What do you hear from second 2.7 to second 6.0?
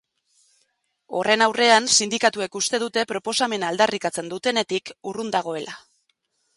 dute proposamena aldarrikatzen dutenetik urrun dagoela.